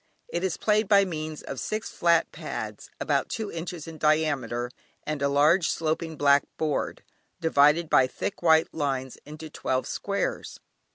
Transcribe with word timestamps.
It 0.29 0.43
is 0.43 0.57
played 0.57 0.87
by 0.87 1.05
means 1.05 1.43
of 1.43 1.59
six 1.59 1.91
flat 1.91 2.31
pads, 2.31 2.89
about 2.99 3.29
two 3.29 3.51
inches 3.51 3.87
in 3.87 3.99
diameter, 3.99 4.71
and 5.03 5.21
a 5.21 5.29
large 5.29 5.69
sloping 5.69 6.17
black 6.17 6.41
board, 6.57 7.03
divided 7.39 7.87
by 7.87 8.07
thick 8.07 8.41
white 8.41 8.73
lines 8.73 9.19
into 9.27 9.47
twelve 9.51 9.85
squares. 9.85 10.59